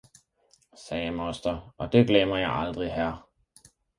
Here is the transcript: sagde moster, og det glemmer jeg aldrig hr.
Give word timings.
sagde 0.75 1.11
moster, 1.11 1.75
og 1.77 1.93
det 1.93 2.07
glemmer 2.07 2.37
jeg 2.37 2.51
aldrig 2.55 2.93
hr. 2.93 3.27